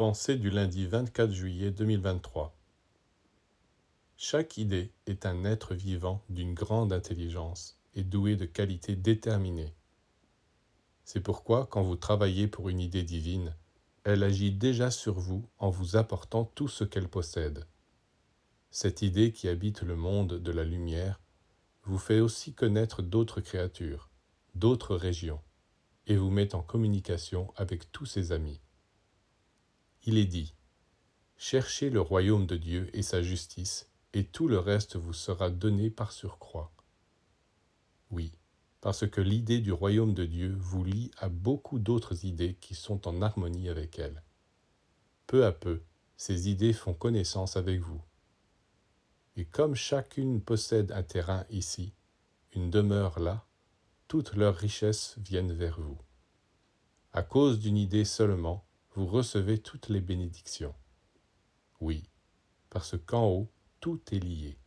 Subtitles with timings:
[0.00, 2.56] Pensée du lundi 24 juillet 2023.
[4.16, 9.74] Chaque idée est un être vivant d'une grande intelligence et doué de qualités déterminées.
[11.04, 13.54] C'est pourquoi, quand vous travaillez pour une idée divine,
[14.04, 17.66] elle agit déjà sur vous en vous apportant tout ce qu'elle possède.
[18.70, 21.20] Cette idée qui habite le monde de la lumière
[21.84, 24.08] vous fait aussi connaître d'autres créatures,
[24.54, 25.42] d'autres régions,
[26.06, 28.62] et vous met en communication avec tous ses amis
[30.04, 30.54] il est dit,
[31.36, 35.90] Cherchez le royaume de Dieu et sa justice, et tout le reste vous sera donné
[35.90, 36.72] par surcroît.
[38.10, 38.32] Oui,
[38.80, 43.06] parce que l'idée du royaume de Dieu vous lie à beaucoup d'autres idées qui sont
[43.06, 44.22] en harmonie avec elle.
[45.26, 45.82] Peu à peu,
[46.16, 48.02] ces idées font connaissance avec vous.
[49.36, 51.94] Et comme chacune possède un terrain ici,
[52.52, 53.46] une demeure là,
[54.08, 55.98] toutes leurs richesses viennent vers vous.
[57.12, 58.66] À cause d'une idée seulement,
[59.00, 60.74] vous recevez toutes les bénédictions.
[61.80, 62.10] Oui,
[62.68, 64.59] parce qu'en haut, tout est lié.